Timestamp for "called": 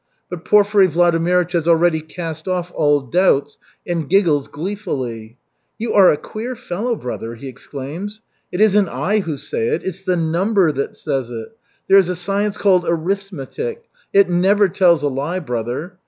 12.57-12.85